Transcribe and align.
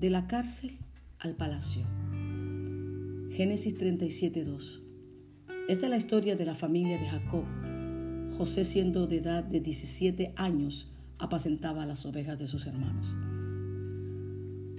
De 0.00 0.08
la 0.08 0.26
cárcel 0.26 0.78
al 1.18 1.36
palacio. 1.36 1.82
Génesis 3.32 3.76
37.2. 3.76 4.80
Esta 5.68 5.84
es 5.84 5.90
la 5.90 5.98
historia 5.98 6.36
de 6.36 6.46
la 6.46 6.54
familia 6.54 6.98
de 6.98 7.06
Jacob. 7.06 7.44
José 8.38 8.64
siendo 8.64 9.06
de 9.06 9.18
edad 9.18 9.44
de 9.44 9.60
17 9.60 10.32
años 10.36 10.90
apacentaba 11.18 11.84
las 11.84 12.06
ovejas 12.06 12.38
de 12.38 12.46
sus 12.46 12.64
hermanos. 12.66 13.14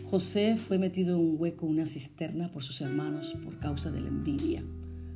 José 0.05 0.57
fue 0.57 0.79
metido 0.79 1.13
en 1.13 1.21
un 1.21 1.35
hueco, 1.37 1.67
una 1.67 1.85
cisterna 1.85 2.49
por 2.49 2.63
sus 2.63 2.81
hermanos 2.81 3.37
por 3.43 3.59
causa 3.59 3.91
de 3.91 4.01
la 4.01 4.07
envidia, 4.07 4.63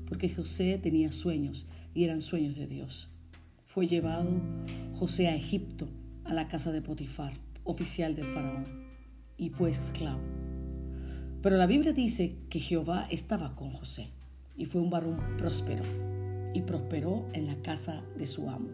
porque 0.08 0.30
José 0.30 0.78
tenía 0.78 1.12
sueños 1.12 1.66
y 1.96 2.04
eran 2.04 2.22
sueños 2.22 2.56
de 2.56 2.68
Dios. 2.68 3.10
Fue 3.66 3.88
llevado 3.88 4.30
José 4.94 5.30
a 5.30 5.36
Egipto, 5.36 5.90
a 6.26 6.36
la 6.36 6.48
casa 6.48 6.72
de 6.72 6.84
Potifar, 6.84 7.34
oficial 7.64 8.14
del 8.14 8.28
faraón, 8.28 8.85
y 9.38 9.50
fue 9.50 9.70
esclavo. 9.70 10.20
Pero 11.42 11.58
la 11.58 11.68
Biblia 11.68 11.94
dice 11.94 12.38
que 12.50 12.60
Jehová 12.60 13.08
estaba 13.12 13.56
con 13.56 13.72
José 13.72 14.10
y 14.58 14.66
fue 14.66 14.82
un 14.82 14.90
varón 14.90 15.20
próspero 15.38 15.84
y 16.54 16.62
prosperó 16.62 17.26
en 17.34 17.48
la 17.48 17.56
casa 17.62 18.04
de 18.18 18.26
su 18.26 18.50
amo. 18.50 18.70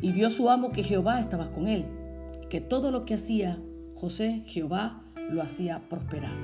Y 0.00 0.12
vio 0.12 0.30
su 0.30 0.48
amo 0.50 0.72
que 0.72 0.82
Jehová 0.82 1.20
estaba 1.20 1.52
con 1.52 1.68
él, 1.68 1.84
que 2.48 2.60
todo 2.60 2.90
lo 2.90 3.04
que 3.04 3.14
hacía 3.14 3.58
José, 3.94 4.42
Jehová 4.46 5.02
lo 5.30 5.42
hacía 5.42 5.88
prosperar. 5.88 6.34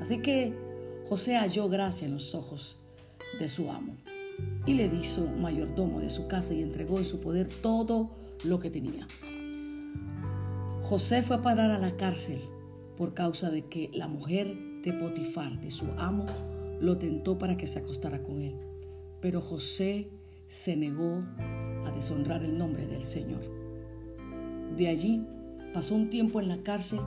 Así 0.00 0.22
que 0.22 0.54
José 1.08 1.36
halló 1.36 1.68
gracia 1.68 2.06
en 2.06 2.12
los 2.12 2.34
ojos 2.34 2.76
de 3.38 3.48
su 3.48 3.70
amo 3.70 3.96
y 4.66 4.74
le 4.74 4.86
hizo 4.86 5.26
mayordomo 5.26 6.00
de 6.00 6.10
su 6.10 6.26
casa 6.28 6.54
y 6.54 6.62
entregó 6.62 6.98
en 6.98 7.04
su 7.04 7.20
poder 7.20 7.48
todo 7.48 8.10
lo 8.44 8.60
que 8.60 8.70
tenía. 8.70 9.06
José 10.88 11.24
fue 11.24 11.34
a 11.34 11.42
parar 11.42 11.72
a 11.72 11.80
la 11.80 11.96
cárcel 11.96 12.38
por 12.96 13.12
causa 13.12 13.50
de 13.50 13.64
que 13.64 13.90
la 13.92 14.06
mujer 14.06 14.56
de 14.82 14.92
Potifar, 14.92 15.60
de 15.60 15.72
su 15.72 15.86
amo, 15.98 16.26
lo 16.80 16.96
tentó 16.96 17.38
para 17.38 17.56
que 17.56 17.66
se 17.66 17.80
acostara 17.80 18.22
con 18.22 18.40
él. 18.40 18.54
Pero 19.20 19.40
José 19.40 20.08
se 20.46 20.76
negó 20.76 21.24
a 21.84 21.90
deshonrar 21.92 22.44
el 22.44 22.56
nombre 22.56 22.86
del 22.86 23.02
Señor. 23.02 23.40
De 24.76 24.86
allí 24.86 25.26
pasó 25.74 25.96
un 25.96 26.08
tiempo 26.08 26.40
en 26.40 26.46
la 26.46 26.62
cárcel 26.62 27.00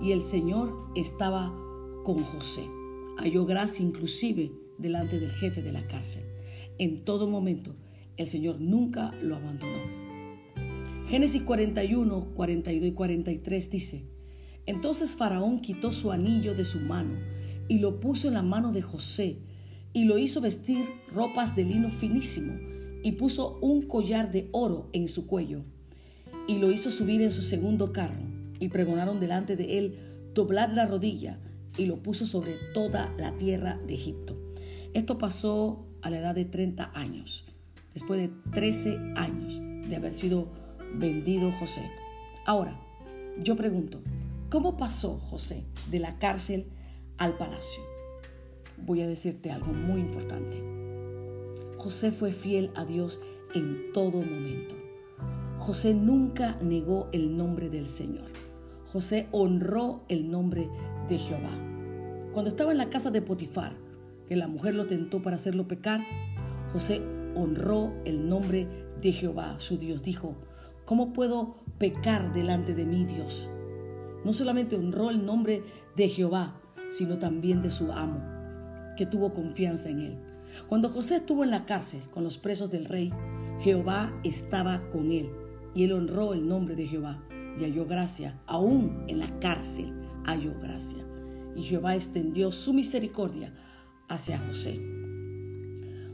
y 0.00 0.12
el 0.12 0.22
Señor 0.22 0.74
estaba 0.96 1.54
con 2.04 2.24
José. 2.24 2.64
Halló 3.18 3.44
gracia 3.44 3.84
inclusive 3.84 4.52
delante 4.78 5.20
del 5.20 5.32
jefe 5.32 5.60
de 5.60 5.72
la 5.72 5.86
cárcel. 5.86 6.24
En 6.78 7.04
todo 7.04 7.28
momento, 7.28 7.76
el 8.16 8.24
Señor 8.24 8.58
nunca 8.58 9.12
lo 9.20 9.36
abandonó. 9.36 10.07
Génesis 11.08 11.40
41, 11.40 12.34
42 12.34 12.86
y 12.86 12.92
43 12.92 13.70
dice, 13.70 14.04
Entonces 14.66 15.16
Faraón 15.16 15.60
quitó 15.60 15.90
su 15.90 16.12
anillo 16.12 16.54
de 16.54 16.66
su 16.66 16.80
mano 16.80 17.14
y 17.66 17.78
lo 17.78 17.98
puso 17.98 18.28
en 18.28 18.34
la 18.34 18.42
mano 18.42 18.72
de 18.72 18.82
José 18.82 19.38
y 19.94 20.04
lo 20.04 20.18
hizo 20.18 20.42
vestir 20.42 20.84
ropas 21.10 21.56
de 21.56 21.64
lino 21.64 21.88
finísimo 21.88 22.58
y 23.02 23.12
puso 23.12 23.58
un 23.62 23.88
collar 23.88 24.30
de 24.30 24.50
oro 24.52 24.90
en 24.92 25.08
su 25.08 25.26
cuello 25.26 25.64
y 26.46 26.58
lo 26.58 26.70
hizo 26.70 26.90
subir 26.90 27.22
en 27.22 27.30
su 27.30 27.40
segundo 27.40 27.90
carro 27.90 28.20
y 28.60 28.68
pregonaron 28.68 29.18
delante 29.18 29.56
de 29.56 29.78
él 29.78 29.98
doblar 30.34 30.74
la 30.74 30.84
rodilla 30.84 31.40
y 31.78 31.86
lo 31.86 32.02
puso 32.02 32.26
sobre 32.26 32.56
toda 32.74 33.14
la 33.16 33.34
tierra 33.38 33.80
de 33.86 33.94
Egipto. 33.94 34.38
Esto 34.92 35.16
pasó 35.16 35.86
a 36.02 36.10
la 36.10 36.18
edad 36.18 36.34
de 36.34 36.44
30 36.44 36.92
años, 36.94 37.46
después 37.94 38.20
de 38.20 38.30
13 38.52 38.98
años 39.16 39.58
de 39.88 39.96
haber 39.96 40.12
sido 40.12 40.67
vendido 40.94 41.50
José. 41.52 41.90
Ahora, 42.46 42.78
yo 43.42 43.56
pregunto, 43.56 44.00
¿cómo 44.50 44.76
pasó 44.76 45.18
José 45.18 45.64
de 45.90 45.98
la 45.98 46.18
cárcel 46.18 46.66
al 47.16 47.36
palacio? 47.36 47.82
Voy 48.78 49.02
a 49.02 49.08
decirte 49.08 49.50
algo 49.50 49.72
muy 49.72 50.00
importante. 50.00 50.62
José 51.78 52.10
fue 52.10 52.32
fiel 52.32 52.70
a 52.74 52.84
Dios 52.84 53.20
en 53.54 53.92
todo 53.92 54.20
momento. 54.20 54.74
José 55.58 55.94
nunca 55.94 56.56
negó 56.62 57.08
el 57.12 57.36
nombre 57.36 57.68
del 57.68 57.86
Señor. 57.86 58.26
José 58.92 59.28
honró 59.32 60.02
el 60.08 60.30
nombre 60.30 60.68
de 61.08 61.18
Jehová. 61.18 61.56
Cuando 62.32 62.48
estaba 62.48 62.72
en 62.72 62.78
la 62.78 62.90
casa 62.90 63.10
de 63.10 63.22
Potifar, 63.22 63.76
que 64.26 64.36
la 64.36 64.48
mujer 64.48 64.74
lo 64.74 64.86
tentó 64.86 65.22
para 65.22 65.36
hacerlo 65.36 65.66
pecar, 65.68 66.00
José 66.72 67.02
honró 67.34 67.92
el 68.04 68.28
nombre 68.28 68.66
de 69.00 69.12
Jehová, 69.12 69.56
su 69.58 69.78
Dios. 69.78 70.02
Dijo, 70.02 70.36
¿cómo 70.88 71.12
puedo 71.12 71.56
pecar 71.76 72.32
delante 72.32 72.74
de 72.74 72.86
mi 72.86 73.04
Dios? 73.04 73.50
No 74.24 74.32
solamente 74.32 74.74
honró 74.74 75.10
el 75.10 75.26
nombre 75.26 75.62
de 75.94 76.08
Jehová, 76.08 76.62
sino 76.88 77.18
también 77.18 77.60
de 77.60 77.68
su 77.68 77.92
amo, 77.92 78.22
que 78.96 79.04
tuvo 79.04 79.34
confianza 79.34 79.90
en 79.90 80.00
él. 80.00 80.18
Cuando 80.66 80.88
José 80.88 81.16
estuvo 81.16 81.44
en 81.44 81.50
la 81.50 81.66
cárcel 81.66 82.00
con 82.10 82.24
los 82.24 82.38
presos 82.38 82.70
del 82.70 82.86
rey, 82.86 83.12
Jehová 83.60 84.18
estaba 84.24 84.88
con 84.88 85.10
él 85.10 85.28
y 85.74 85.84
él 85.84 85.92
honró 85.92 86.32
el 86.32 86.48
nombre 86.48 86.74
de 86.74 86.86
Jehová 86.86 87.22
y 87.60 87.64
halló 87.64 87.84
gracia, 87.84 88.40
aún 88.46 89.04
en 89.08 89.18
la 89.18 89.38
cárcel 89.40 89.92
halló 90.24 90.58
gracia. 90.58 91.04
Y 91.54 91.60
Jehová 91.60 91.96
extendió 91.96 92.50
su 92.50 92.72
misericordia 92.72 93.52
hacia 94.08 94.38
José. 94.38 94.80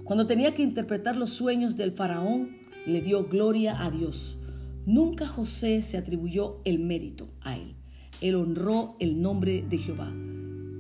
Cuando 0.03 0.27
tenía 0.27 0.53
que 0.53 0.65
interpretar 0.65 1.17
los 1.17 1.31
sueños 1.31 1.77
del 1.77 1.93
faraón, 1.93 2.57
le 2.87 3.03
dio 3.03 3.29
gloria 3.29 3.81
a 3.81 3.93
Dios. 3.93 4.41
Nunca 4.87 5.27
José 5.27 5.83
se 5.83 5.97
atribuyó 5.97 6.61
el 6.65 6.79
mérito 6.79 7.29
a 7.41 7.57
él. 7.57 7.75
Él 8.21 8.35
honró 8.35 8.97
el 9.01 9.21
nombre 9.21 9.65
de 9.69 9.79
Jehová, 9.79 10.13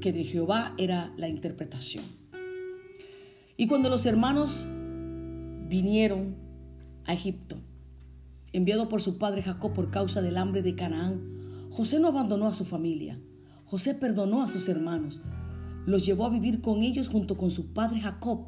que 0.00 0.12
de 0.12 0.24
Jehová 0.24 0.74
era 0.78 1.12
la 1.16 1.28
interpretación. 1.28 2.04
Y 3.56 3.66
cuando 3.66 3.88
los 3.88 4.06
hermanos 4.06 4.66
vinieron 5.68 6.36
a 7.04 7.14
Egipto, 7.14 7.56
enviado 8.52 8.88
por 8.88 9.02
su 9.02 9.18
padre 9.18 9.42
Jacob 9.42 9.72
por 9.72 9.90
causa 9.90 10.22
del 10.22 10.36
hambre 10.36 10.62
de 10.62 10.74
Canaán, 10.74 11.68
José 11.70 11.98
no 11.98 12.08
abandonó 12.08 12.46
a 12.46 12.54
su 12.54 12.64
familia. 12.64 13.18
José 13.64 13.94
perdonó 13.94 14.42
a 14.42 14.48
sus 14.48 14.68
hermanos 14.68 15.20
los 15.86 16.06
llevó 16.06 16.26
a 16.26 16.30
vivir 16.30 16.60
con 16.60 16.82
ellos 16.82 17.08
junto 17.08 17.36
con 17.36 17.50
su 17.50 17.72
padre 17.72 18.00
Jacob. 18.00 18.46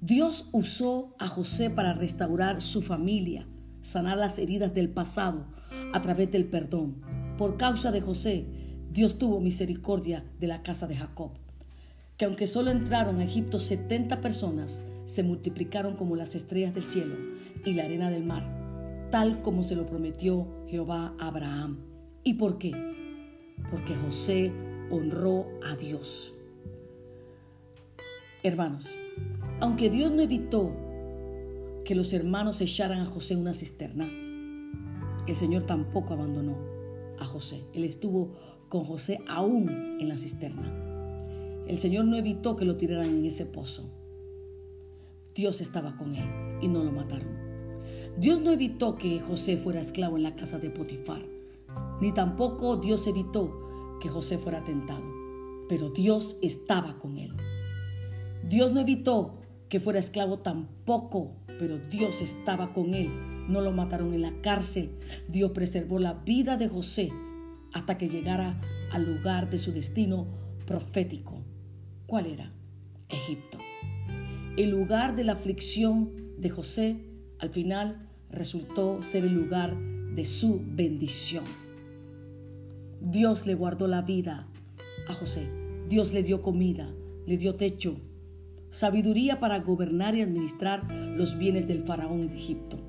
Dios 0.00 0.48
usó 0.52 1.14
a 1.18 1.28
José 1.28 1.70
para 1.70 1.94
restaurar 1.94 2.60
su 2.60 2.82
familia, 2.82 3.46
sanar 3.84 4.16
las 4.16 4.38
heridas 4.38 4.74
del 4.74 4.88
pasado 4.88 5.44
a 5.92 6.02
través 6.02 6.32
del 6.32 6.46
perdón. 6.46 6.96
Por 7.38 7.56
causa 7.56 7.92
de 7.92 8.00
José, 8.00 8.46
Dios 8.90 9.18
tuvo 9.18 9.40
misericordia 9.40 10.24
de 10.40 10.46
la 10.46 10.62
casa 10.62 10.86
de 10.86 10.96
Jacob, 10.96 11.30
que 12.16 12.24
aunque 12.24 12.46
solo 12.46 12.70
entraron 12.70 13.20
a 13.20 13.24
Egipto 13.24 13.60
70 13.60 14.20
personas, 14.20 14.82
se 15.04 15.22
multiplicaron 15.22 15.96
como 15.96 16.16
las 16.16 16.34
estrellas 16.34 16.74
del 16.74 16.84
cielo 16.84 17.14
y 17.64 17.74
la 17.74 17.84
arena 17.84 18.10
del 18.10 18.24
mar, 18.24 18.44
tal 19.10 19.42
como 19.42 19.62
se 19.62 19.76
lo 19.76 19.86
prometió 19.86 20.48
Jehová 20.68 21.14
a 21.20 21.28
Abraham. 21.28 21.78
¿Y 22.22 22.34
por 22.34 22.58
qué? 22.58 22.72
Porque 23.70 23.94
José 23.94 24.50
honró 24.90 25.46
a 25.62 25.76
Dios. 25.76 26.34
Hermanos, 28.42 28.88
aunque 29.60 29.90
Dios 29.90 30.10
no 30.10 30.22
evitó 30.22 30.72
que 31.84 31.94
los 31.94 32.12
hermanos 32.12 32.60
echaran 32.60 33.00
a 33.00 33.06
José 33.06 33.34
en 33.34 33.40
una 33.40 33.54
cisterna, 33.54 34.08
el 35.26 35.36
Señor 35.36 35.62
tampoco 35.62 36.14
abandonó 36.14 36.56
a 37.18 37.24
José. 37.24 37.64
Él 37.72 37.84
estuvo 37.84 38.32
con 38.68 38.84
José 38.84 39.20
aún 39.28 39.98
en 40.00 40.08
la 40.08 40.18
cisterna. 40.18 40.72
El 41.66 41.78
Señor 41.78 42.04
no 42.04 42.16
evitó 42.16 42.56
que 42.56 42.64
lo 42.64 42.76
tiraran 42.76 43.08
en 43.08 43.24
ese 43.24 43.46
pozo. 43.46 43.90
Dios 45.34 45.60
estaba 45.60 45.96
con 45.96 46.14
él 46.14 46.28
y 46.60 46.68
no 46.68 46.84
lo 46.84 46.92
mataron. 46.92 47.44
Dios 48.18 48.40
no 48.40 48.52
evitó 48.52 48.96
que 48.96 49.20
José 49.20 49.56
fuera 49.56 49.80
esclavo 49.80 50.16
en 50.16 50.22
la 50.22 50.36
casa 50.36 50.58
de 50.58 50.70
Potifar, 50.70 51.22
ni 52.00 52.12
tampoco 52.12 52.76
Dios 52.76 53.06
evitó 53.06 53.98
que 54.00 54.08
José 54.08 54.38
fuera 54.38 54.64
tentado, 54.64 55.02
pero 55.68 55.90
Dios 55.90 56.36
estaba 56.40 56.98
con 56.98 57.18
él. 57.18 57.32
Dios 58.48 58.72
no 58.72 58.80
evitó 58.80 59.40
que 59.68 59.80
fuera 59.80 59.98
esclavo 59.98 60.38
tampoco, 60.38 61.32
pero 61.58 61.78
Dios 61.90 62.22
estaba 62.22 62.72
con 62.72 62.94
él. 62.94 63.10
No 63.48 63.60
lo 63.60 63.72
mataron 63.72 64.14
en 64.14 64.22
la 64.22 64.32
cárcel. 64.40 64.90
Dios 65.28 65.50
preservó 65.52 65.98
la 65.98 66.14
vida 66.14 66.56
de 66.56 66.68
José 66.68 67.10
hasta 67.72 67.98
que 67.98 68.08
llegara 68.08 68.60
al 68.92 69.04
lugar 69.04 69.50
de 69.50 69.58
su 69.58 69.72
destino 69.72 70.26
profético. 70.66 71.42
¿Cuál 72.06 72.26
era? 72.26 72.52
Egipto. 73.08 73.58
El 74.56 74.70
lugar 74.70 75.16
de 75.16 75.24
la 75.24 75.32
aflicción 75.32 76.10
de 76.38 76.50
José 76.50 76.96
al 77.38 77.50
final 77.50 78.08
resultó 78.30 79.02
ser 79.02 79.24
el 79.24 79.34
lugar 79.34 79.76
de 80.14 80.24
su 80.24 80.62
bendición. 80.64 81.44
Dios 83.00 83.46
le 83.46 83.54
guardó 83.54 83.86
la 83.88 84.02
vida 84.02 84.46
a 85.08 85.14
José. 85.14 85.48
Dios 85.88 86.12
le 86.12 86.22
dio 86.22 86.40
comida, 86.40 86.88
le 87.26 87.36
dio 87.36 87.56
techo, 87.56 87.96
sabiduría 88.74 89.38
para 89.38 89.60
gobernar 89.60 90.16
y 90.16 90.22
administrar 90.22 90.92
los 90.92 91.38
bienes 91.38 91.68
del 91.68 91.84
faraón 91.84 92.26
de 92.26 92.34
Egipto. 92.34 92.80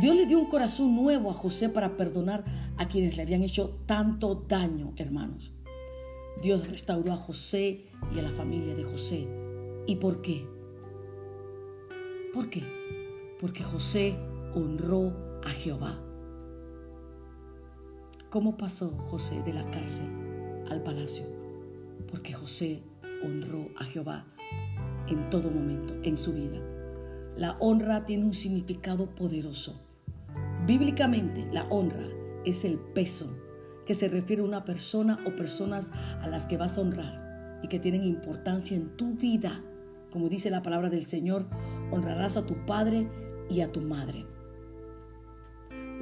Dios 0.00 0.14
le 0.14 0.24
dio 0.24 0.38
un 0.38 0.48
corazón 0.48 0.94
nuevo 0.94 1.30
a 1.30 1.32
José 1.32 1.68
para 1.68 1.96
perdonar 1.96 2.44
a 2.76 2.86
quienes 2.86 3.16
le 3.16 3.24
habían 3.24 3.42
hecho 3.42 3.80
tanto 3.86 4.36
daño, 4.46 4.92
hermanos. 4.96 5.52
Dios 6.40 6.70
restauró 6.70 7.12
a 7.12 7.16
José 7.16 7.86
y 8.14 8.20
a 8.20 8.22
la 8.22 8.30
familia 8.30 8.76
de 8.76 8.84
José. 8.84 9.26
¿Y 9.88 9.96
por 9.96 10.22
qué? 10.22 10.46
¿Por 12.32 12.48
qué? 12.48 12.62
Porque 13.40 13.64
José 13.64 14.14
honró 14.54 15.40
a 15.44 15.50
Jehová. 15.50 15.98
¿Cómo 18.30 18.56
pasó 18.56 18.90
José 18.90 19.42
de 19.42 19.54
la 19.54 19.68
cárcel 19.72 20.06
al 20.70 20.84
palacio? 20.84 21.24
Porque 22.08 22.32
José 22.32 22.84
honró 23.24 23.70
a 23.76 23.84
Jehová 23.84 24.24
en 25.10 25.30
todo 25.30 25.50
momento, 25.50 25.94
en 26.02 26.16
su 26.16 26.32
vida. 26.32 26.60
La 27.36 27.56
honra 27.60 28.04
tiene 28.04 28.24
un 28.24 28.34
significado 28.34 29.14
poderoso. 29.14 29.80
Bíblicamente, 30.66 31.46
la 31.52 31.64
honra 31.68 32.08
es 32.44 32.64
el 32.64 32.78
peso 32.78 33.36
que 33.86 33.94
se 33.94 34.08
refiere 34.08 34.42
a 34.42 34.44
una 34.44 34.64
persona 34.64 35.18
o 35.26 35.34
personas 35.34 35.92
a 36.20 36.28
las 36.28 36.46
que 36.46 36.56
vas 36.56 36.76
a 36.76 36.82
honrar 36.82 37.60
y 37.62 37.68
que 37.68 37.78
tienen 37.78 38.04
importancia 38.04 38.76
en 38.76 38.96
tu 38.96 39.14
vida. 39.14 39.62
Como 40.10 40.28
dice 40.28 40.50
la 40.50 40.62
palabra 40.62 40.90
del 40.90 41.04
Señor, 41.04 41.46
honrarás 41.90 42.36
a 42.36 42.44
tu 42.44 42.66
padre 42.66 43.08
y 43.48 43.60
a 43.60 43.72
tu 43.72 43.80
madre. 43.80 44.26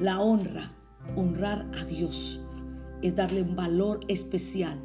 La 0.00 0.20
honra, 0.20 0.72
honrar 1.14 1.70
a 1.78 1.84
Dios, 1.84 2.40
es 3.02 3.14
darle 3.14 3.42
un 3.42 3.56
valor 3.56 4.00
especial 4.08 4.80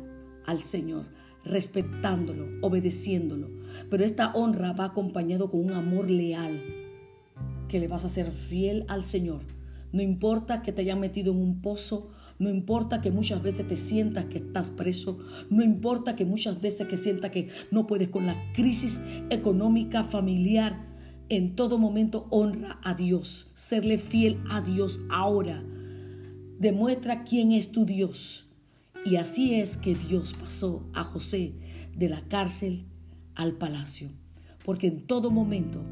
al 0.46 0.62
Señor, 0.62 1.06
respetándolo, 1.44 2.48
obedeciéndolo. 2.62 3.50
Pero 3.90 4.04
esta 4.04 4.32
honra 4.34 4.74
va 4.74 4.86
acompañado 4.86 5.50
con 5.50 5.62
un 5.66 5.74
amor 5.74 6.10
leal, 6.10 6.62
que 7.68 7.80
le 7.80 7.88
vas 7.88 8.06
a 8.06 8.10
ser 8.10 8.32
fiel 8.32 8.86
al 8.88 9.06
Señor. 9.06 9.42
No 9.92 10.02
importa 10.02 10.62
que 10.62 10.72
te 10.72 10.82
hayan 10.82 11.00
metido 11.00 11.34
en 11.34 11.40
un 11.40 11.62
pozo, 11.62 12.12
no 12.40 12.50
importa 12.50 13.02
que 13.02 13.12
muchas 13.12 13.44
veces 13.44 13.68
te 13.68 13.76
sientas 13.76 14.26
que 14.26 14.40
estás 14.40 14.70
preso, 14.70 15.20
no 15.50 15.64
importa 15.64 16.16
que 16.16 16.26
muchas 16.26 16.60
veces 16.62 16.88
que 16.88 16.98
sientas 16.98 17.32
que 17.32 17.50
no 17.72 17.88
puedes 17.88 18.10
con 18.10 18.26
la 18.26 18.36
crisis 18.54 19.02
económica, 19.30 20.04
familiar, 20.04 20.88
en 21.30 21.56
todo 21.56 21.78
momento 21.78 22.28
honra 22.30 22.80
a 22.84 22.94
Dios, 22.94 23.52
serle 23.54 23.98
fiel 23.98 24.38
a 24.50 24.62
Dios 24.62 25.02
ahora. 25.10 25.64
Demuestra 26.60 27.24
quién 27.24 27.52
es 27.52 27.72
tu 27.72 27.86
Dios 27.86 28.51
y 29.04 29.16
así 29.16 29.56
es 29.56 29.78
que 29.78 29.96
Dios 29.96 30.34
pasó 30.34 30.84
a 30.94 31.04
José 31.04 31.54
de 31.96 32.08
la 32.08 32.22
cárcel 32.28 32.86
al 33.34 33.54
palacio, 33.54 34.10
porque 34.64 34.88
en 34.88 35.08
todo 35.08 35.32
momento 35.32 35.84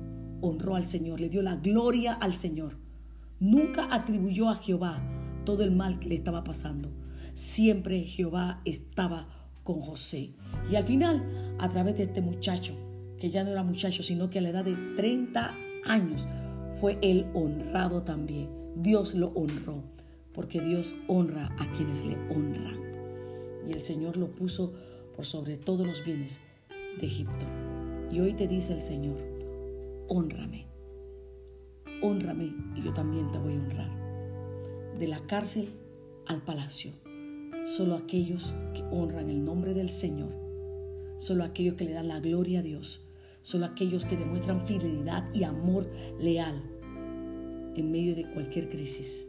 honró 0.42 0.76
al 0.76 0.86
Señor, 0.86 1.20
le 1.20 1.30
dio 1.30 1.42
la 1.42 1.56
gloria 1.56 2.14
al 2.14 2.36
Señor. 2.36 2.78
Nunca 3.40 3.88
atribuyó 3.92 4.50
a 4.50 4.58
Jehová 4.58 5.02
todo 5.44 5.64
el 5.64 5.72
mal 5.72 6.00
que 6.00 6.10
le 6.10 6.16
estaba 6.16 6.44
pasando. 6.44 6.92
Siempre 7.34 8.04
Jehová 8.04 8.62
estaba 8.64 9.28
con 9.64 9.82
José. 9.82 10.34
Y 10.72 10.76
al 10.76 10.84
final, 10.84 11.56
a 11.58 11.68
través 11.70 11.98
de 11.98 12.04
este 12.04 12.22
muchacho, 12.22 12.76
que 13.18 13.32
ya 13.32 13.44
no 13.44 13.50
era 13.50 13.64
muchacho, 13.64 14.04
sino 14.04 14.30
que 14.30 14.40
a 14.40 14.42
la 14.44 14.50
edad 14.50 14.66
de 14.66 14.76
30 14.96 15.56
años, 15.86 16.28
fue 16.80 17.00
él 17.02 17.26
honrado 17.34 18.04
también. 18.04 18.50
Dios 18.76 19.16
lo 19.16 19.30
honró, 19.30 19.84
porque 20.34 20.62
Dios 20.62 20.94
honra 21.08 21.50
a 21.58 21.72
quienes 21.74 22.06
le 22.06 22.16
honran 22.30 22.89
y 23.68 23.74
el 23.74 23.80
Señor 23.80 24.18
lo 24.18 24.28
puso 24.28 24.74
por 25.16 25.26
sobre 25.26 25.58
todos 25.58 25.86
los 25.86 26.04
bienes 26.04 26.40
de 27.00 27.06
Egipto. 27.06 27.46
Y 28.12 28.20
hoy 28.20 28.34
te 28.34 28.48
dice 28.48 28.74
el 28.74 28.82
Señor, 28.82 29.18
honrame, 30.08 30.68
honrame 32.02 32.54
y 32.76 32.82
yo 32.82 32.94
también 32.94 33.32
te 33.32 33.38
voy 33.38 33.54
a 33.54 33.60
honrar. 33.60 34.98
De 34.98 35.08
la 35.08 35.20
cárcel 35.28 35.70
al 36.26 36.42
palacio, 36.42 36.92
solo 37.66 37.96
aquellos 37.96 38.54
que 38.74 38.84
honran 38.92 39.30
el 39.30 39.44
nombre 39.44 39.74
del 39.74 39.90
Señor, 39.90 40.30
solo 41.18 41.44
aquellos 41.44 41.76
que 41.76 41.86
le 41.86 41.94
dan 41.94 42.08
la 42.08 42.20
gloria 42.20 42.60
a 42.60 42.64
Dios, 42.64 43.06
solo 43.42 43.66
aquellos 43.66 44.06
que 44.06 44.18
demuestran 44.18 44.66
fidelidad 44.66 45.34
y 45.34 45.44
amor 45.44 45.90
leal 46.20 46.62
en 47.76 47.92
medio 47.92 48.16
de 48.16 48.30
cualquier 48.32 48.70
crisis. 48.70 49.28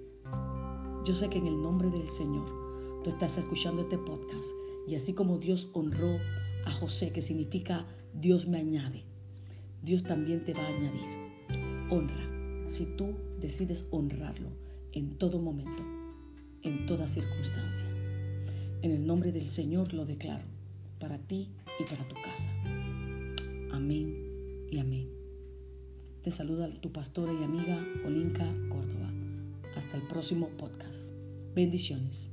Yo 1.04 1.14
sé 1.14 1.28
que 1.28 1.38
en 1.38 1.46
el 1.46 1.60
nombre 1.62 1.90
del 1.90 2.08
Señor 2.08 2.59
tú 3.02 3.11
estás 3.11 3.38
escuchando 3.38 3.82
este 3.82 3.99
podcast 3.99 4.50
y 4.87 4.94
así 4.94 5.14
como 5.14 5.38
Dios 5.38 5.70
honró 5.73 6.19
a 6.64 6.70
José, 6.70 7.12
que 7.12 7.23
significa 7.23 7.87
Dios 8.12 8.47
me 8.47 8.58
añade, 8.58 9.05
Dios 9.82 10.02
también 10.02 10.44
te 10.44 10.52
va 10.52 10.62
a 10.62 10.69
añadir. 10.69 11.08
Honra, 11.91 12.69
si 12.69 12.85
tú 12.85 13.14
decides 13.41 13.87
honrarlo 13.91 14.50
en 14.93 15.17
todo 15.17 15.41
momento, 15.41 15.82
en 16.62 16.87
toda 16.87 17.08
circunstancia. 17.08 17.87
En 18.82 18.93
el 18.93 19.06
nombre 19.06 19.32
del 19.32 19.49
Señor 19.49 19.93
lo 19.93 20.05
declaro 20.05 20.44
para 20.99 21.19
ti 21.19 21.50
y 21.79 21.85
para 21.85 22.06
tu 22.06 22.14
casa. 22.17 22.50
Amén 23.73 24.67
y 24.70 24.79
amén. 24.79 25.08
Te 26.23 26.31
saluda 26.31 26.69
tu 26.81 26.93
pastora 26.93 27.32
y 27.32 27.43
amiga 27.43 27.82
Olinka 28.05 28.47
Córdoba. 28.69 29.11
Hasta 29.76 29.97
el 29.97 30.02
próximo 30.02 30.49
podcast. 30.58 30.99
Bendiciones. 31.55 32.29